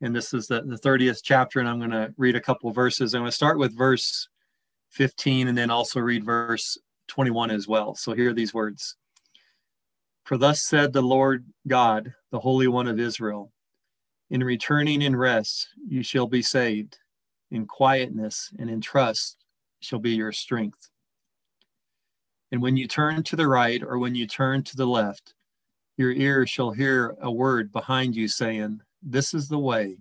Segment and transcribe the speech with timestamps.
[0.00, 3.14] And this is the, the 30th chapter, and I'm going to read a couple verses.
[3.14, 4.28] I'm going to start with verse
[4.90, 6.78] 15 and then also read verse
[7.08, 7.94] 21 as well.
[7.94, 8.96] So here are these words
[10.24, 13.52] For thus said the Lord God, the Holy One of Israel,
[14.30, 16.98] in returning in rest you shall be saved,
[17.50, 19.38] in quietness and in trust
[19.80, 20.90] shall be your strength.
[22.52, 25.34] And when you turn to the right or when you turn to the left,
[25.96, 29.98] your ear shall hear a word behind you saying, This is the way,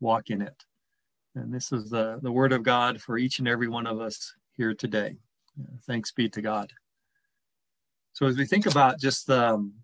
[0.00, 0.64] walk in it.
[1.34, 4.34] And this is the, the word of God for each and every one of us
[4.56, 5.16] here today.
[5.86, 6.72] Thanks be to God.
[8.12, 9.74] So as we think about just the, um,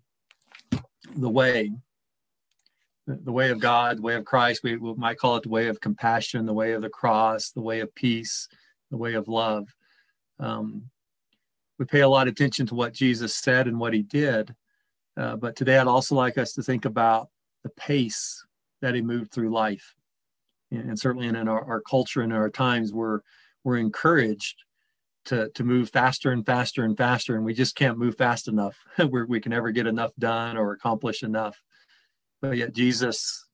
[1.15, 1.71] the way,
[3.05, 5.67] the way of God, the way of Christ, we, we might call it the way
[5.67, 8.47] of compassion, the way of the cross, the way of peace,
[8.89, 9.67] the way of love.
[10.39, 10.83] Um,
[11.77, 14.55] we pay a lot of attention to what Jesus said and what he did.
[15.17, 17.29] Uh, but today I'd also like us to think about
[17.63, 18.43] the pace
[18.81, 19.95] that he moved through life.
[20.71, 23.19] And, certainly in, our, our, culture and our times, we're,
[23.63, 24.55] we're encouraged
[25.25, 27.35] to, to move faster and faster and faster.
[27.35, 28.77] And we just can't move fast enough
[29.09, 31.61] where we can never get enough done or accomplish enough.
[32.41, 33.45] But yet Jesus,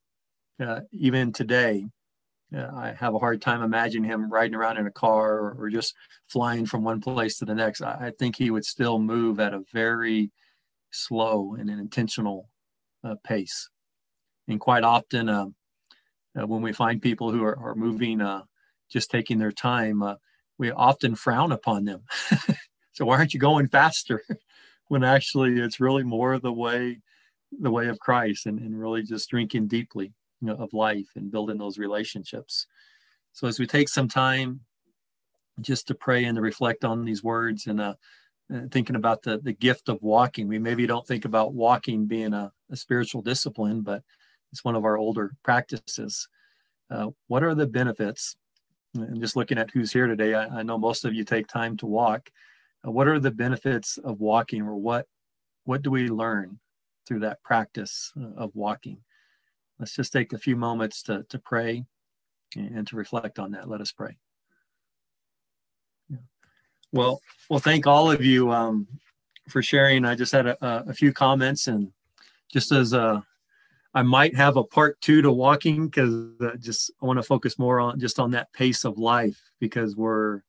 [0.60, 1.88] uh, even today,
[2.56, 5.70] uh, I have a hard time imagining him riding around in a car or, or
[5.70, 5.94] just
[6.30, 7.82] flying from one place to the next.
[7.82, 10.32] I, I, think he would still move at a very
[10.92, 12.50] slow and an intentional
[13.04, 13.70] uh, pace.
[14.48, 15.48] And quite often, uh,
[16.40, 18.44] uh when we find people who are, are moving, uh,
[18.90, 20.16] just taking their time, uh,
[20.58, 22.04] we often frown upon them.
[22.94, 24.24] so why aren't you going faster?
[24.88, 27.00] when actually it's really more the way,
[27.60, 31.32] the way of Christ, and, and really just drinking deeply you know, of life and
[31.32, 32.68] building those relationships.
[33.34, 34.62] So as we take some time
[35.62, 37.96] just to pray and to reflect on these words and uh,
[38.72, 42.52] thinking about the, the gift of walking, we maybe don't think about walking being a,
[42.72, 44.04] a spiritual discipline, but
[44.52, 46.28] it's one of our older practices.
[46.90, 48.36] Uh, what are the benefits?
[48.96, 51.78] And just looking at who's here today, I, I know most of you take time
[51.78, 52.30] to walk.
[52.86, 55.08] Uh, what are the benefits of walking, or what
[55.66, 56.60] what do we learn
[57.06, 59.00] through that practice uh, of walking?
[59.80, 61.86] Let's just take a few moments to, to pray
[62.56, 63.70] and to reflect on that.
[63.70, 64.18] Let us pray.
[66.10, 66.18] Yeah.
[66.92, 68.88] Well, well, thank all of you um,
[69.50, 70.06] for sharing.
[70.06, 71.92] I just had a, a, few comments, and
[72.52, 73.24] just as a,
[73.94, 77.58] I might have a part two to walking because uh, just I want to focus
[77.58, 80.42] more on just on that pace of life because we're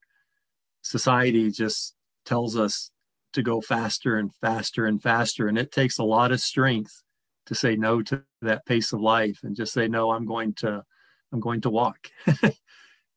[0.82, 1.94] society just
[2.24, 2.90] tells us
[3.32, 7.02] to go faster and faster and faster, and it takes a lot of strength
[7.46, 10.84] to say no to that pace of life and just say no i'm going to
[11.32, 12.08] i'm going to walk.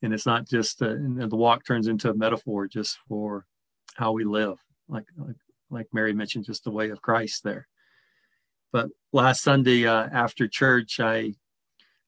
[0.03, 3.45] And it's not just uh, the walk turns into a metaphor just for
[3.93, 4.57] how we live
[4.89, 5.35] like, like
[5.69, 7.67] like mary mentioned just the way of christ there.
[8.71, 11.33] But last sunday uh, after church i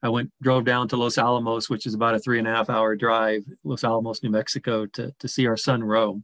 [0.02, 2.70] i went drove down to los alamos which is about a three and a half
[2.70, 6.20] hour drive los alamos new mexico to, to see our son roe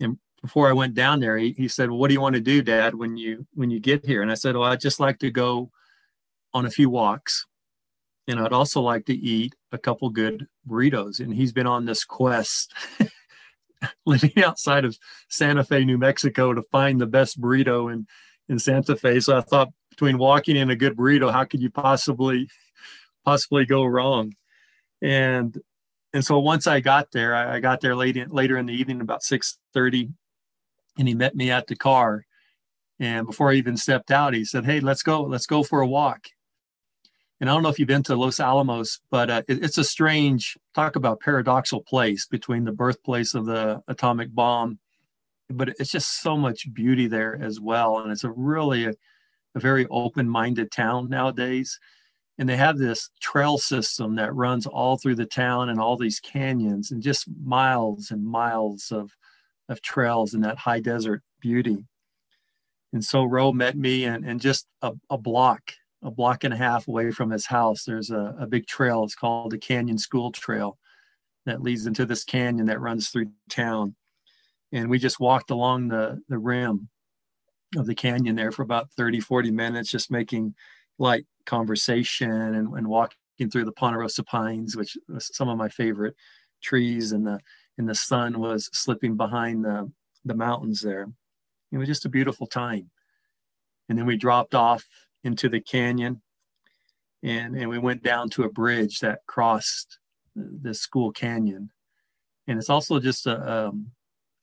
[0.00, 2.40] and before I went down there, he, he said, well, what do you want to
[2.40, 4.20] do, dad, when you, when you get here?
[4.20, 5.70] And I said, well, I'd just like to go
[6.52, 7.46] on a few walks.
[8.28, 11.20] And I'd also like to eat a couple good burritos.
[11.20, 12.74] And he's been on this quest
[14.06, 14.98] living outside of
[15.30, 18.06] Santa Fe, New Mexico to find the best burrito in,
[18.48, 19.20] in Santa Fe.
[19.20, 22.48] So I thought between walking and a good burrito, how could you possibly
[23.24, 24.34] possibly go wrong?
[25.00, 25.60] And
[26.12, 28.72] and so once I got there, I, I got there late in, later in the
[28.72, 30.12] evening, about 6:30,
[30.98, 32.24] and he met me at the car.
[33.00, 35.22] And before I even stepped out, he said, "Hey, let's go.
[35.22, 36.28] Let's go for a walk."
[37.40, 39.84] And I don't know if you've been to Los Alamos, but uh, it, it's a
[39.84, 44.78] strange talk about paradoxal place between the birthplace of the atomic bomb,
[45.50, 47.98] but it's just so much beauty there as well.
[47.98, 48.94] And it's a really a,
[49.54, 51.78] a very open-minded town nowadays.
[52.38, 56.18] And they have this trail system that runs all through the town and all these
[56.18, 59.12] canyons and just miles and miles of
[59.68, 61.86] of trails in that high desert beauty.
[62.92, 65.72] And so Roe met me and, and just a, a block,
[66.02, 69.04] a block and a half away from his house, there's a, a big trail.
[69.04, 70.78] It's called the Canyon School Trail
[71.46, 73.94] that leads into this canyon that runs through town.
[74.74, 76.88] And we just walked along the, the rim
[77.76, 80.54] of the canyon there for about 30, 40 minutes, just making
[80.98, 86.16] light conversation and, and walking through the Ponderosa pines, which was some of my favorite
[86.60, 87.38] trees and the
[87.78, 89.90] and the sun was slipping behind the,
[90.24, 91.08] the mountains there.
[91.72, 92.90] It was just a beautiful time.
[93.88, 94.84] And then we dropped off
[95.24, 96.22] into the canyon
[97.22, 99.98] and, and we went down to a bridge that crossed
[100.36, 101.70] the school canyon.
[102.46, 103.90] And it's also just a, um,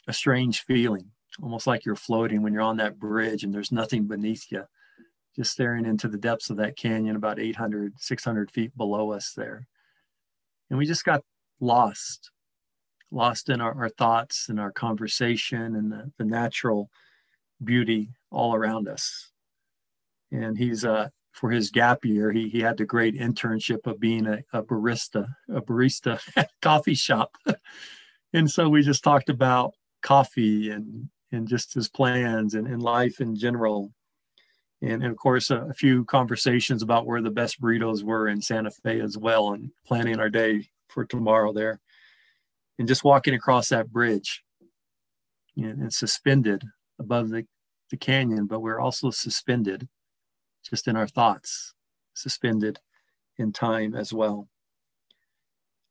[0.08, 1.12] a strange feeling,
[1.42, 4.64] almost like you're floating when you're on that bridge and there's nothing beneath you
[5.36, 9.68] just staring into the depths of that canyon about 800, 600 feet below us there.
[10.70, 11.24] And we just got
[11.60, 12.32] lost,
[13.12, 16.90] lost in our, our thoughts and our conversation and the, the natural
[17.64, 19.32] beauty all around us.
[20.32, 24.28] And he's, uh, for his gap year, he, he had the great internship of being
[24.28, 27.38] a, a barista, a barista at coffee shop.
[28.34, 33.22] and so we just talked about coffee and, and just his plans and, and life
[33.22, 33.94] in general
[34.82, 38.42] and, and of course a, a, few conversations about where the best burritos were in
[38.42, 41.80] Santa Fe as well, and planning our day for tomorrow there,
[42.80, 44.44] and just walking across that bridge,
[45.56, 46.64] and, and suspended
[47.00, 47.46] above the,
[47.90, 49.88] the canyon, but we're also suspended,
[50.68, 51.74] just in our thoughts,
[52.14, 52.80] suspended
[53.38, 54.48] in time as well.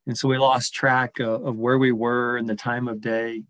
[0.06, 3.44] And so we lost track of, of where we were and the time of day.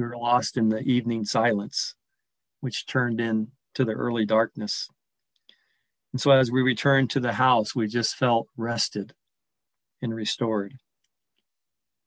[0.00, 1.94] We were lost in the evening silence,
[2.60, 4.88] which turned into the early darkness.
[6.12, 9.12] And so as we returned to the house, we just felt rested
[10.00, 10.72] and restored.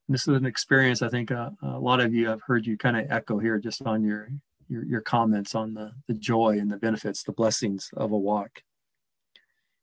[0.08, 2.80] And this is an experience I think uh, a lot of you have heard you
[2.80, 4.28] kind of echo here just on your,
[4.68, 8.64] your, your comments on the, the joy and the benefits, the blessings of a walk.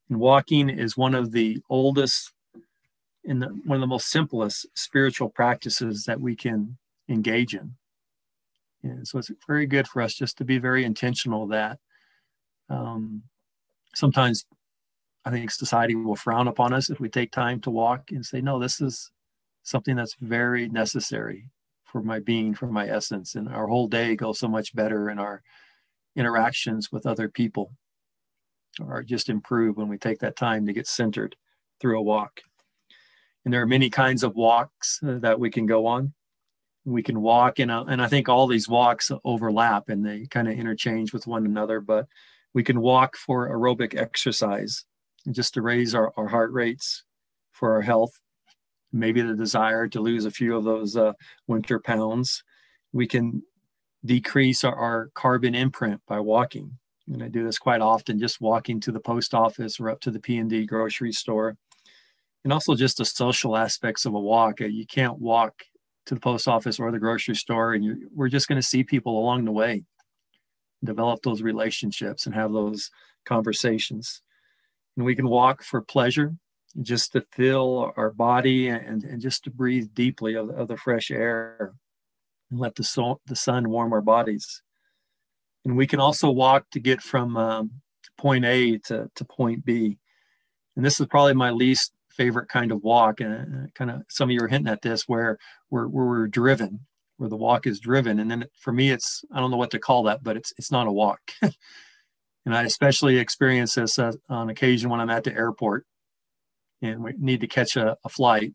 [0.08, 2.32] And walking is one of the oldest
[3.24, 6.76] and one of the most simplest spiritual practices that we can
[7.08, 7.76] engage in.
[8.82, 11.78] And so it's very good for us just to be very intentional that
[12.68, 13.22] um,
[13.94, 14.46] sometimes
[15.24, 18.40] I think society will frown upon us if we take time to walk and say,
[18.40, 19.10] no, this is
[19.62, 21.50] something that's very necessary
[21.84, 23.34] for my being, for my essence.
[23.34, 25.42] And our whole day goes so much better in our
[26.16, 27.72] interactions with other people
[28.80, 31.36] or just improve when we take that time to get centered
[31.80, 32.40] through a walk.
[33.44, 36.12] And there are many kinds of walks uh, that we can go on
[36.84, 40.58] we can walk and and I think all these walks overlap and they kind of
[40.58, 42.06] interchange with one another but
[42.54, 44.84] we can walk for aerobic exercise
[45.30, 47.04] just to raise our, our heart rates
[47.52, 48.18] for our health.
[48.92, 51.12] Maybe the desire to lose a few of those uh,
[51.46, 52.42] winter pounds.
[52.92, 53.42] We can
[54.04, 56.78] decrease our, our carbon imprint by walking.
[57.06, 60.10] And I do this quite often just walking to the post office or up to
[60.10, 61.56] the P&D grocery store.
[62.42, 64.60] And also just the social aspects of a walk.
[64.60, 65.62] You can't walk
[66.10, 68.82] to the post office or the grocery store and you, we're just going to see
[68.82, 69.84] people along the way
[70.82, 72.90] develop those relationships and have those
[73.24, 74.20] conversations.
[74.96, 76.34] And we can walk for pleasure
[76.82, 81.12] just to fill our body and, and just to breathe deeply of, of the fresh
[81.12, 81.74] air
[82.50, 84.62] and let the, so, the sun warm our bodies.
[85.64, 87.70] And we can also walk to get from um,
[88.18, 89.98] point a to, to point b.
[90.74, 94.34] And this is probably my least favorite kind of walk and kind of some of
[94.34, 95.38] you are hinting at this where
[95.70, 96.80] we're, we're driven
[97.16, 99.78] where the walk is driven and then for me it's i don't know what to
[99.78, 101.20] call that but it's it's not a walk.
[102.46, 105.84] And i especially experience this uh, on occasion when i'm at the airport
[106.80, 108.54] and we need to catch a, a flight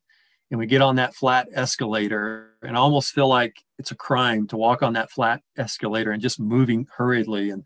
[0.50, 4.48] and we get on that flat escalator and I almost feel like it's a crime
[4.48, 7.64] to walk on that flat escalator and just moving hurriedly and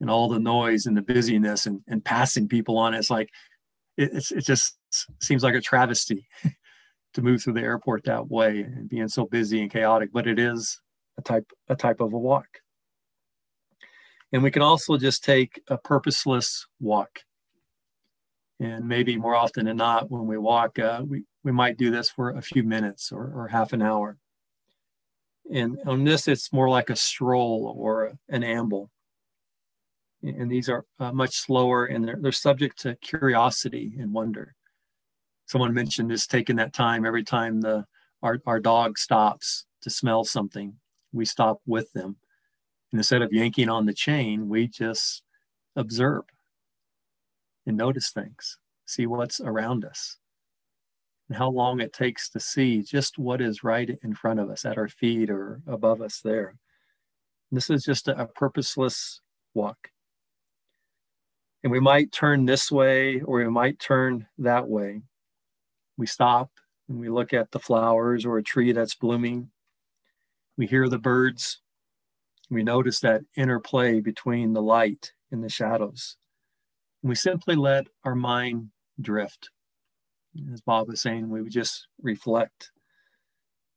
[0.00, 2.92] and all the noise and the busyness and, and passing people on.
[2.92, 3.30] It's like
[3.96, 4.76] it, it just
[5.20, 6.26] seems like a travesty
[7.14, 10.38] to move through the airport that way and being so busy and chaotic, but it
[10.38, 10.80] is
[11.18, 12.46] a type a type of a walk.
[14.32, 17.20] And we can also just take a purposeless walk.
[18.60, 22.08] And maybe more often than not, when we walk, uh, we, we might do this
[22.08, 24.16] for a few minutes or, or half an hour.
[25.52, 28.90] And on this, it's more like a stroll or an amble
[30.22, 34.54] and these are uh, much slower and they're, they're subject to curiosity and wonder.
[35.46, 37.84] Someone mentioned is taking that time every time the
[38.22, 40.74] our, our dog stops to smell something
[41.12, 42.16] we stop with them.
[42.92, 45.22] And instead of yanking on the chain we just
[45.74, 46.24] observe
[47.66, 50.18] and notice things see what's around us
[51.28, 54.64] and how long it takes to see just what is right in front of us
[54.64, 56.54] at our feet or above us there.
[57.50, 59.20] This is just a, a purposeless
[59.54, 59.91] walk
[61.62, 65.02] and we might turn this way or we might turn that way.
[65.96, 66.50] We stop
[66.88, 69.50] and we look at the flowers or a tree that's blooming.
[70.56, 71.60] We hear the birds.
[72.50, 76.16] We notice that interplay between the light and the shadows.
[77.02, 79.50] And we simply let our mind drift.
[80.52, 82.70] As Bob was saying, we would just reflect.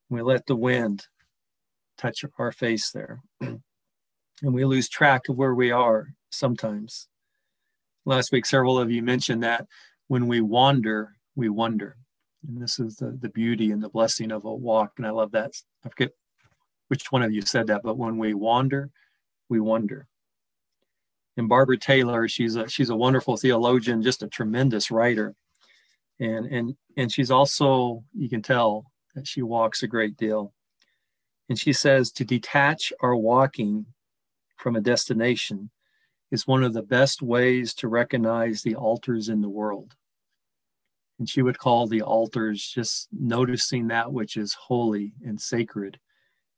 [0.09, 1.07] We let the wind
[1.97, 3.21] touch our face there.
[3.41, 3.61] and
[4.41, 7.07] we lose track of where we are sometimes
[8.05, 9.67] last week, several of you mentioned that
[10.07, 11.97] when we wander, we wonder.
[12.47, 14.93] And this is the, the beauty and the blessing of a walk.
[14.97, 15.51] And I love that.
[15.83, 16.11] I forget
[16.87, 18.91] which one of you said that, but when we wander,
[19.49, 20.07] we wonder.
[21.37, 25.35] And Barbara Taylor, she's a she's a wonderful theologian, just a tremendous writer.
[26.19, 28.85] And and and she's also, you can tell
[29.15, 30.53] that she walks a great deal.
[31.49, 33.87] And she says to detach our walking
[34.57, 35.71] from a destination
[36.31, 39.95] is one of the best ways to recognize the altars in the world.
[41.19, 45.99] And she would call the altars just noticing that which is holy and sacred.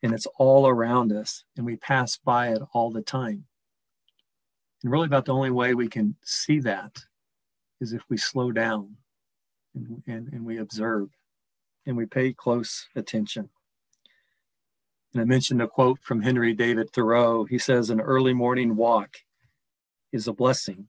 [0.02, 3.46] And it's all around us, and we pass by it all the time.
[4.84, 6.98] And really, about the only way we can see that
[7.82, 8.98] is if we slow down
[9.76, 11.10] and, and, and we observe
[11.86, 13.50] and we pay close attention.
[15.14, 17.46] And I mentioned a quote from Henry David Thoreau.
[17.46, 19.18] He says, An early morning walk
[20.12, 20.88] is a blessing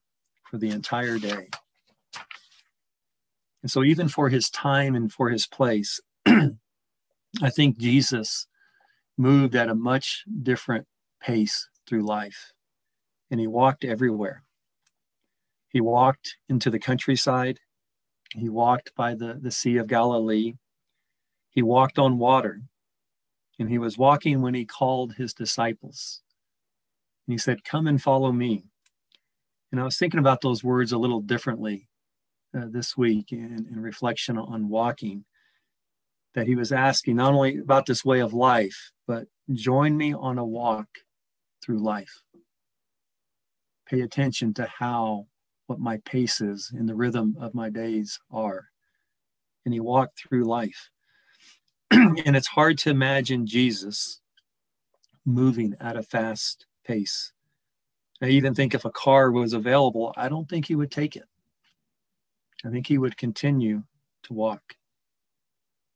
[0.51, 1.49] for the entire day.
[3.63, 8.47] And so, even for his time and for his place, I think Jesus
[9.17, 10.87] moved at a much different
[11.21, 12.53] pace through life.
[13.31, 14.45] And he walked everywhere.
[15.69, 17.59] He walked into the countryside.
[18.35, 20.55] He walked by the, the Sea of Galilee.
[21.51, 22.63] He walked on water.
[23.59, 26.23] And he was walking when he called his disciples.
[27.27, 28.65] And he said, Come and follow me.
[29.71, 31.89] And I was thinking about those words a little differently
[32.57, 35.25] uh, this week in, in reflection on walking.
[36.35, 40.39] That he was asking not only about this way of life, but join me on
[40.39, 40.87] a walk
[41.65, 42.23] through life.
[43.89, 45.27] Pay attention to how,
[45.67, 48.67] what my pace is and the rhythm of my days are.
[49.65, 50.91] And he walked through life.
[51.91, 54.21] and it's hard to imagine Jesus
[55.25, 57.33] moving at a fast pace.
[58.23, 61.25] I even think if a car was available, I don't think he would take it.
[62.65, 63.85] I think he would continue
[64.25, 64.75] to walk.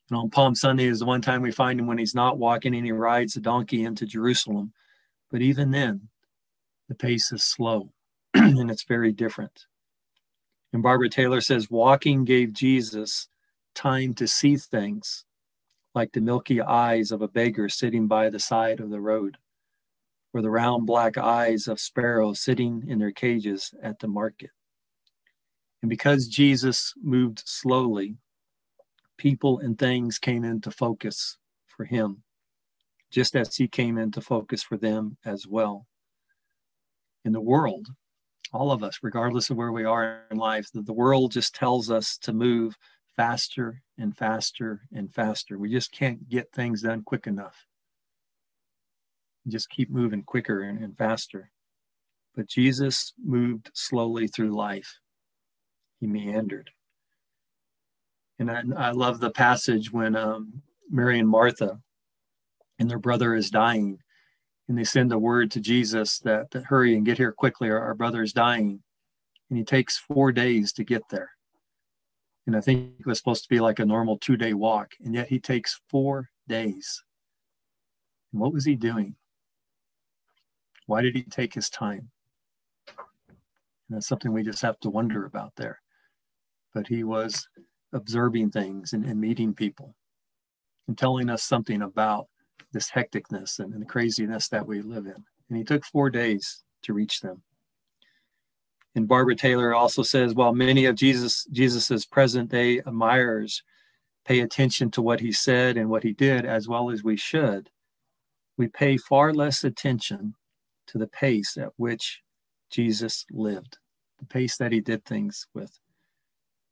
[0.08, 2.74] And on Palm Sunday is the one time we find him when he's not walking
[2.74, 4.72] and he rides a donkey into Jerusalem.
[5.30, 6.08] But even then,
[6.88, 7.92] the pace is slow
[8.34, 9.66] and it's very different.
[10.72, 13.28] And Barbara Taylor says walking gave Jesus
[13.74, 15.24] time to see things
[15.94, 19.36] like the milky eyes of a beggar sitting by the side of the road,
[20.32, 24.50] or the round black eyes of sparrows sitting in their cages at the market.
[25.82, 28.16] And because Jesus moved slowly,
[29.18, 32.22] people and things came into focus for him,
[33.10, 35.86] just as he came into focus for them as well.
[37.24, 37.88] In the world,
[38.52, 42.18] all of us, regardless of where we are in life, the world just tells us
[42.18, 42.76] to move
[43.16, 45.58] faster and faster and faster.
[45.58, 47.66] We just can't get things done quick enough.
[49.48, 51.50] Just keep moving quicker and, and faster.
[52.34, 54.98] But Jesus moved slowly through life.
[56.00, 56.70] He meandered.
[58.38, 61.80] And I, I love the passage when um, Mary and Martha
[62.78, 63.98] and their brother is dying.
[64.68, 67.80] And they send a word to Jesus that, that hurry and get here quickly, our,
[67.80, 68.82] our brother is dying.
[69.50, 71.30] And he takes four days to get there.
[72.46, 74.92] And I think it was supposed to be like a normal two day walk.
[75.04, 77.02] And yet he takes four days.
[78.32, 79.14] And what was he doing?
[80.92, 82.10] Why did he take his time?
[82.86, 85.80] And that's something we just have to wonder about there.
[86.74, 87.48] But he was
[87.94, 89.96] observing things and, and meeting people
[90.86, 92.26] and telling us something about
[92.74, 95.16] this hecticness and, and the craziness that we live in.
[95.48, 97.42] And he took four days to reach them.
[98.94, 103.62] And Barbara Taylor also says, while many of Jesus Jesus's present day admirers
[104.26, 107.70] pay attention to what he said and what he did as well as we should,
[108.58, 110.34] we pay far less attention
[110.88, 112.22] to the pace at which
[112.70, 113.78] Jesus lived,
[114.18, 115.78] the pace that he did things with.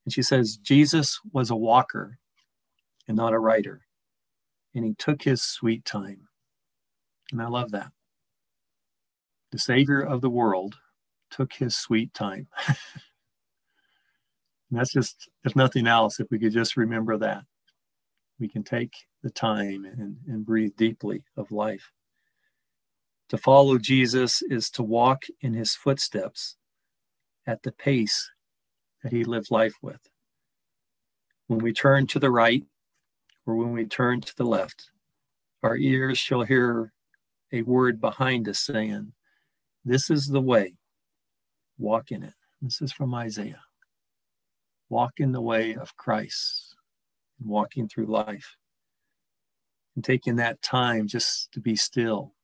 [0.05, 2.19] And she says, Jesus was a walker
[3.07, 3.83] and not a writer,
[4.75, 6.29] and he took his sweet time.
[7.33, 7.93] And I love that.
[9.53, 10.77] The Savior of the world
[11.31, 12.49] took his sweet time.
[14.71, 17.43] that's just, if nothing else, if we could just remember that,
[18.39, 21.91] we can take the time and, and breathe deeply of life.
[23.31, 26.57] To follow Jesus is to walk in his footsteps
[27.47, 28.29] at the pace
[29.05, 30.01] that he lived life with.
[31.47, 32.65] When we turn to the right
[33.47, 34.91] or when we turn to the left,
[35.63, 36.93] our ears shall hear
[37.53, 39.13] a word behind us saying,
[39.85, 40.75] This is the way,
[41.79, 42.35] walk in it.
[42.61, 43.63] This is from Isaiah.
[44.89, 46.75] Walk in the way of Christ,
[47.41, 48.57] walking through life,
[49.95, 52.35] and taking that time just to be still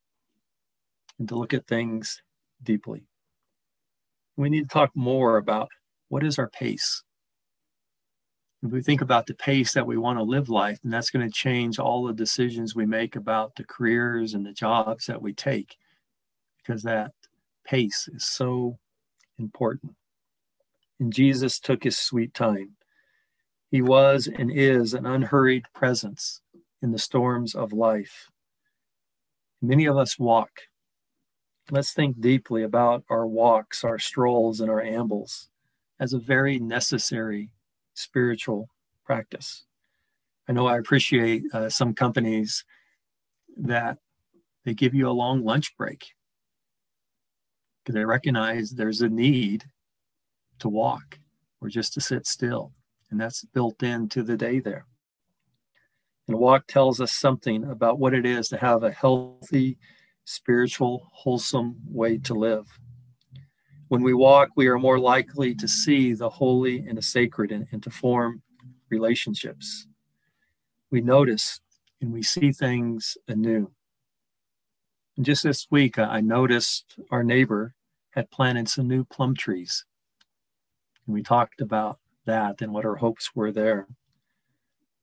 [1.18, 2.22] and to look at things
[2.62, 3.06] deeply.
[4.36, 5.68] We need to talk more about
[6.08, 7.02] what is our pace.
[8.62, 11.26] If we think about the pace that we want to live life, then that's going
[11.26, 15.32] to change all the decisions we make about the careers and the jobs that we
[15.32, 15.76] take,
[16.58, 17.12] because that
[17.64, 18.78] pace is so
[19.38, 19.94] important.
[20.98, 22.76] And Jesus took his sweet time.
[23.70, 26.40] He was and is an unhurried presence
[26.82, 28.30] in the storms of life.
[29.60, 30.50] Many of us walk.
[31.70, 35.48] Let's think deeply about our walks, our strolls, and our ambles
[35.98, 37.50] as a very necessary
[37.94, 38.68] spiritual
[39.04, 39.64] practice.
[40.48, 42.64] I know I appreciate uh, some companies
[43.56, 43.98] that
[44.64, 46.06] they give you a long lunch break
[47.82, 49.64] because they recognize there's a need
[50.58, 51.18] to walk
[51.60, 52.72] or just to sit still.
[53.10, 54.86] And that's built into the day there.
[56.28, 59.78] And walk tells us something about what it is to have a healthy,
[60.26, 62.66] spiritual, wholesome way to live.
[63.88, 67.66] When we walk, we are more likely to see the holy and the sacred and,
[67.70, 68.42] and to form
[68.90, 69.86] relationships.
[70.90, 71.60] We notice
[72.00, 73.70] and we see things anew.
[75.16, 77.74] And just this week, I noticed our neighbor
[78.10, 79.84] had planted some new plum trees.
[81.06, 83.86] And we talked about that and what our hopes were there.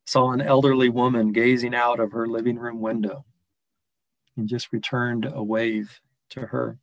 [0.05, 3.25] Saw an elderly woman gazing out of her living room window
[4.37, 5.99] and just returned a wave
[6.29, 6.77] to her.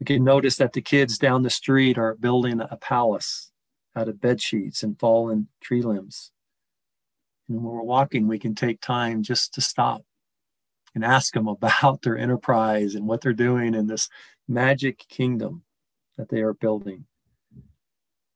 [0.00, 3.52] We can notice that the kids down the street are building a palace
[3.94, 6.32] out of bed sheets and fallen tree limbs.
[7.48, 10.02] And when we're walking, we can take time just to stop
[10.94, 14.08] and ask them about their enterprise and what they're doing in this
[14.48, 15.62] magic kingdom
[16.16, 17.04] that they are building.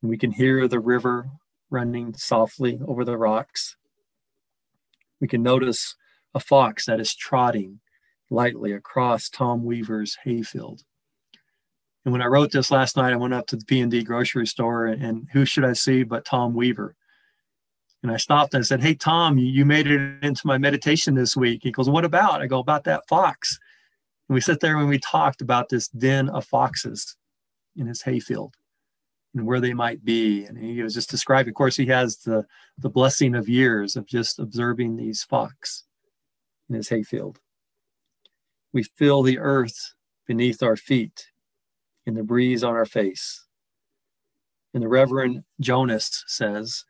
[0.02, 1.30] And we can hear the river
[1.70, 3.76] running softly over the rocks.
[5.20, 5.96] We can notice
[6.36, 7.80] a fox that is trotting
[8.28, 10.82] lightly across Tom Weaver's hayfield.
[12.04, 14.86] And when I wrote this last night, I went up to the P&D grocery store
[14.86, 16.94] and, who should I see but Tom Weaver.
[18.02, 21.36] And I stopped and I said, Hey, Tom, you, made it into my meditation this
[21.36, 21.60] week.
[21.62, 22.42] He goes, What about?
[22.42, 23.58] I go, About that fox.
[24.28, 27.16] And we sit there and we talked about this den of foxes
[27.76, 28.54] in his hayfield
[29.34, 30.44] and where they might be.
[30.44, 32.44] And he was just describing, of course, he has the,
[32.76, 35.86] the blessing of years of just observing these fox
[36.68, 37.40] in his hayfield.
[38.72, 39.94] We feel the earth
[40.26, 41.30] beneath our feet
[42.04, 43.46] in the breeze on our face.
[44.74, 46.84] And the Reverend Jonas says,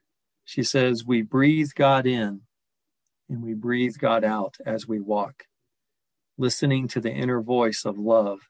[0.44, 2.42] she says, we breathe God in
[3.28, 5.44] and we breathe God out as we walk,
[6.38, 8.40] listening to the inner voice of love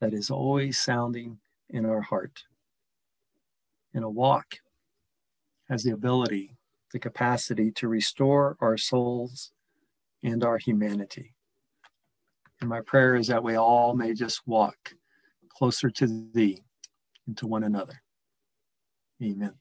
[0.00, 1.38] that is always sounding
[1.68, 2.44] in our heart.
[3.94, 4.56] And a walk
[5.68, 6.56] has the ability,
[6.92, 9.52] the capacity to restore our souls
[10.22, 11.34] and our humanity.
[12.60, 14.94] And my prayer is that we all may just walk
[15.48, 16.62] closer to thee
[17.26, 18.02] and to one another.
[19.22, 19.54] Amen.